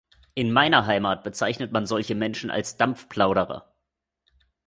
[0.33, 3.71] In meiner Heimat bezeichnet man solche Menschen als Dampfplauderer.